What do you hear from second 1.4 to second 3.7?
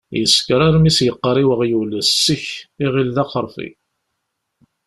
i weɣyul “ssek”, iɣill d axerfi.